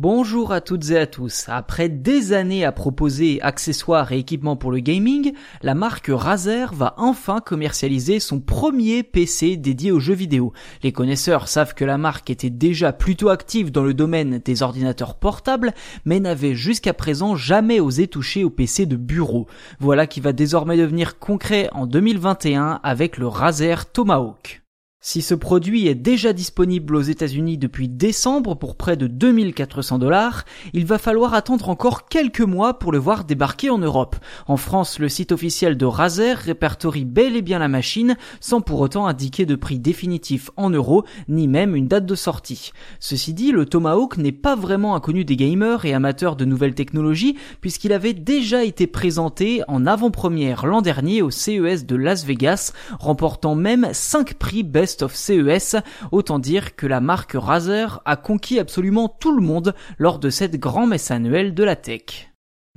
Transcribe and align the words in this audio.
Bonjour 0.00 0.52
à 0.52 0.60
toutes 0.60 0.90
et 0.90 0.96
à 0.96 1.08
tous. 1.08 1.46
Après 1.48 1.88
des 1.88 2.32
années 2.32 2.64
à 2.64 2.70
proposer 2.70 3.42
accessoires 3.42 4.12
et 4.12 4.18
équipements 4.20 4.54
pour 4.54 4.70
le 4.70 4.78
gaming, 4.78 5.32
la 5.60 5.74
marque 5.74 6.08
Razer 6.08 6.72
va 6.72 6.94
enfin 6.98 7.40
commercialiser 7.40 8.20
son 8.20 8.38
premier 8.38 9.02
PC 9.02 9.56
dédié 9.56 9.90
aux 9.90 9.98
jeux 9.98 10.14
vidéo. 10.14 10.52
Les 10.84 10.92
connaisseurs 10.92 11.48
savent 11.48 11.74
que 11.74 11.84
la 11.84 11.98
marque 11.98 12.30
était 12.30 12.48
déjà 12.48 12.92
plutôt 12.92 13.30
active 13.30 13.72
dans 13.72 13.82
le 13.82 13.92
domaine 13.92 14.38
des 14.38 14.62
ordinateurs 14.62 15.16
portables, 15.16 15.74
mais 16.04 16.20
n'avait 16.20 16.54
jusqu'à 16.54 16.94
présent 16.94 17.34
jamais 17.34 17.80
osé 17.80 18.06
toucher 18.06 18.44
au 18.44 18.50
PC 18.50 18.86
de 18.86 18.94
bureau. 18.94 19.48
Voilà 19.80 20.06
qui 20.06 20.20
va 20.20 20.32
désormais 20.32 20.76
devenir 20.76 21.18
concret 21.18 21.70
en 21.72 21.86
2021 21.86 22.78
avec 22.84 23.18
le 23.18 23.26
Razer 23.26 23.90
Tomahawk. 23.90 24.62
Si 25.10 25.22
ce 25.22 25.34
produit 25.34 25.88
est 25.88 25.94
déjà 25.94 26.34
disponible 26.34 26.94
aux 26.94 27.00
États-Unis 27.00 27.56
depuis 27.56 27.88
décembre 27.88 28.54
pour 28.56 28.76
près 28.76 28.98
de 28.98 29.06
2400 29.06 29.98
dollars, 29.98 30.44
il 30.74 30.84
va 30.84 30.98
falloir 30.98 31.32
attendre 31.32 31.70
encore 31.70 32.08
quelques 32.08 32.42
mois 32.42 32.78
pour 32.78 32.92
le 32.92 32.98
voir 32.98 33.24
débarquer 33.24 33.70
en 33.70 33.78
Europe. 33.78 34.16
En 34.48 34.58
France, 34.58 34.98
le 34.98 35.08
site 35.08 35.32
officiel 35.32 35.78
de 35.78 35.86
Razer 35.86 36.36
répertorie 36.36 37.06
bel 37.06 37.36
et 37.36 37.40
bien 37.40 37.58
la 37.58 37.68
machine 37.68 38.18
sans 38.40 38.60
pour 38.60 38.80
autant 38.80 39.06
indiquer 39.06 39.46
de 39.46 39.54
prix 39.54 39.78
définitif 39.78 40.50
en 40.58 40.68
euros 40.68 41.04
ni 41.26 41.48
même 41.48 41.74
une 41.74 41.88
date 41.88 42.04
de 42.04 42.14
sortie. 42.14 42.72
Ceci 43.00 43.32
dit, 43.32 43.50
le 43.50 43.64
Tomahawk 43.64 44.18
n'est 44.18 44.30
pas 44.30 44.56
vraiment 44.56 44.94
inconnu 44.94 45.24
des 45.24 45.36
gamers 45.36 45.86
et 45.86 45.94
amateurs 45.94 46.36
de 46.36 46.44
nouvelles 46.44 46.74
technologies 46.74 47.38
puisqu'il 47.62 47.94
avait 47.94 48.12
déjà 48.12 48.62
été 48.62 48.86
présenté 48.86 49.62
en 49.68 49.86
avant-première 49.86 50.66
l'an 50.66 50.82
dernier 50.82 51.22
au 51.22 51.30
CES 51.30 51.86
de 51.86 51.96
Las 51.96 52.26
Vegas, 52.26 52.74
remportant 53.00 53.54
même 53.54 53.88
5 53.90 54.34
prix 54.34 54.64
Best 54.64 54.97
of 55.02 55.14
CES, 55.14 55.76
autant 56.12 56.38
dire 56.38 56.76
que 56.76 56.86
la 56.86 57.00
marque 57.00 57.34
Razer 57.34 58.00
a 58.04 58.16
conquis 58.16 58.58
absolument 58.58 59.08
tout 59.08 59.34
le 59.34 59.42
monde 59.42 59.74
lors 59.98 60.18
de 60.18 60.30
cette 60.30 60.56
grand 60.56 60.86
messe 60.86 61.10
annuelle 61.10 61.54
de 61.54 61.64
la 61.64 61.76
tech. 61.76 62.27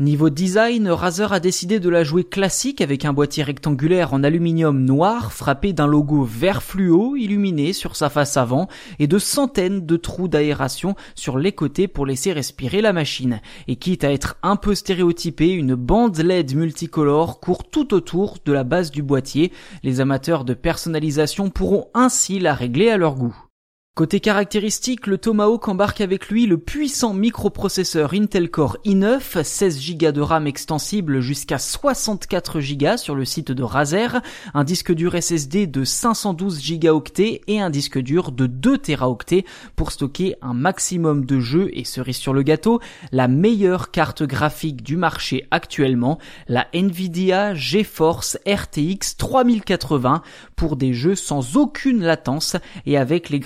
Niveau 0.02 0.32
design, 0.32 0.90
Razer 0.90 1.32
a 1.32 1.40
décidé 1.40 1.80
de 1.80 1.88
la 1.88 2.04
jouer 2.04 2.24
classique 2.24 2.82
avec 2.82 3.06
un 3.06 3.14
boîtier 3.14 3.44
rectangulaire 3.44 4.16
en 4.16 4.24
aluminium 4.24 4.84
noir 4.84 5.32
frappé 5.32 5.74
d'un 5.74 5.86
logo 5.86 6.24
vert 6.24 6.64
fluo 6.64 7.16
illuminé 7.16 7.72
sur 7.72 7.96
sa 7.96 8.10
face 8.10 8.36
avant 8.36 8.68
et 8.98 9.06
de 9.06 9.20
centaines 9.20 9.86
de 9.86 9.98
trous 9.98 10.28
d'aération 10.28 10.96
sur 11.14 11.38
les 11.38 11.52
côtés 11.52 11.88
pour 11.88 12.08
laisser 12.08 12.34
respirer 12.34 12.82
la 12.82 12.94
machine. 12.94 13.42
Et 13.68 13.76
quitte 13.76 14.04
à 14.04 14.12
être 14.12 14.38
un 14.42 14.56
peu 14.56 14.74
stéréotypé, 14.74 15.52
une 15.52 15.76
bande 15.76 16.18
LED 16.18 16.56
multicolore 16.56 17.40
court 17.40 17.70
tout 17.70 17.94
autour 17.94 18.40
de 18.44 18.54
la 18.54 18.64
base 18.64 18.90
du 18.90 19.04
boîtier. 19.04 19.52
Les 19.84 20.02
amateurs 20.02 20.46
de 20.46 20.56
personnalisation 20.56 21.52
pourront 21.52 21.90
ainsi 21.94 22.40
la 22.40 22.56
régler 22.56 22.90
à 22.90 22.98
leur 22.98 23.14
goût. 23.14 23.51
Côté 23.94 24.22
caractéristiques, 24.22 25.06
le 25.06 25.18
Tomahawk 25.18 25.68
embarque 25.68 26.00
avec 26.00 26.30
lui 26.30 26.46
le 26.46 26.58
puissant 26.58 27.14
microprocesseur 27.14 28.14
Intel 28.14 28.50
Core 28.50 28.78
i9, 28.86 29.44
16 29.44 29.98
Go 29.98 30.12
de 30.14 30.22
RAM 30.22 30.48
extensible 30.48 31.20
jusqu'à 31.20 31.58
64 31.58 32.62
Go 32.62 32.96
sur 32.96 33.16
le 33.16 33.26
site 33.26 33.52
de 33.52 33.64
Razer, 33.64 34.22
un 34.54 34.64
disque 34.64 34.94
dur 34.94 35.22
SSD 35.22 35.68
de 35.68 35.84
512 35.84 36.80
Go 36.80 37.04
et 37.18 37.60
un 37.60 37.70
disque 37.70 38.00
dur 38.00 38.32
de 38.32 38.48
2 38.48 38.78
Teraoctets 38.78 39.44
pour 39.76 39.92
stocker 39.92 40.38
un 40.42 40.54
maximum 40.54 41.26
de 41.26 41.42
jeux 41.42 41.70
et 41.74 41.84
cerise 41.84 42.16
sur 42.16 42.34
le 42.34 42.44
gâteau, 42.44 42.80
la 43.12 43.28
meilleure 43.28 43.92
carte 43.92 44.24
graphique 44.24 44.84
du 44.84 44.96
marché 44.96 45.50
actuellement, 45.52 46.18
la 46.48 46.68
Nvidia 46.74 47.56
GeForce 47.56 48.38
RTX 48.48 49.18
3080 49.18 50.22
pour 50.56 50.78
des 50.78 50.94
jeux 50.94 51.16
sans 51.16 51.58
aucune 51.58 52.02
latence 52.04 52.56
et 52.86 52.98
avec 52.98 53.30
les 53.30 53.40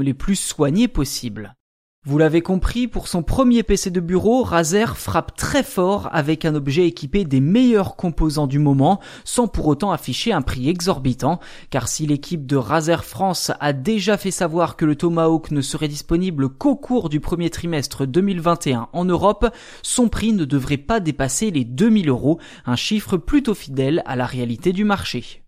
les 0.00 0.14
plus 0.14 0.36
soignés 0.36 0.88
possibles. 0.88 1.54
Vous 2.04 2.18
l'avez 2.18 2.40
compris, 2.40 2.88
pour 2.88 3.06
son 3.06 3.22
premier 3.22 3.62
PC 3.62 3.92
de 3.92 4.00
bureau, 4.00 4.42
Razer 4.42 4.96
frappe 4.96 5.36
très 5.36 5.62
fort 5.62 6.08
avec 6.10 6.44
un 6.44 6.56
objet 6.56 6.84
équipé 6.84 7.24
des 7.24 7.38
meilleurs 7.38 7.94
composants 7.94 8.48
du 8.48 8.58
moment, 8.58 8.98
sans 9.22 9.46
pour 9.46 9.68
autant 9.68 9.92
afficher 9.92 10.32
un 10.32 10.42
prix 10.42 10.68
exorbitant, 10.68 11.38
car 11.70 11.86
si 11.86 12.04
l'équipe 12.08 12.44
de 12.44 12.56
Razer 12.56 13.04
France 13.04 13.52
a 13.60 13.72
déjà 13.72 14.16
fait 14.16 14.32
savoir 14.32 14.76
que 14.76 14.84
le 14.84 14.96
Tomahawk 14.96 15.52
ne 15.52 15.60
serait 15.60 15.86
disponible 15.86 16.48
qu'au 16.48 16.74
cours 16.74 17.08
du 17.08 17.20
premier 17.20 17.50
trimestre 17.50 18.04
2021 18.04 18.88
en 18.92 19.04
Europe, 19.04 19.54
son 19.82 20.08
prix 20.08 20.32
ne 20.32 20.44
devrait 20.44 20.78
pas 20.78 20.98
dépasser 20.98 21.52
les 21.52 21.64
2000 21.64 22.08
euros, 22.08 22.40
un 22.66 22.74
chiffre 22.74 23.16
plutôt 23.16 23.54
fidèle 23.54 24.02
à 24.06 24.16
la 24.16 24.26
réalité 24.26 24.72
du 24.72 24.82
marché. 24.82 25.41